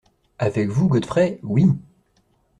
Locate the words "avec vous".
0.39-0.87